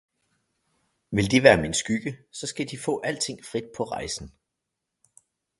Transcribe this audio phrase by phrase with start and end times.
[1.11, 4.31] vil De være min skygge så skal De få alting frit på rejsen!